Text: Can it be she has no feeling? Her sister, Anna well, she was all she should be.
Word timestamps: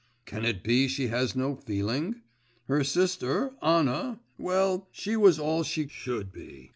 Can 0.25 0.45
it 0.45 0.63
be 0.63 0.87
she 0.87 1.09
has 1.09 1.35
no 1.35 1.55
feeling? 1.55 2.23
Her 2.67 2.83
sister, 2.83 3.53
Anna 3.61 4.19
well, 4.39 4.87
she 4.91 5.15
was 5.15 5.37
all 5.37 5.61
she 5.61 5.87
should 5.89 6.31
be. 6.33 6.69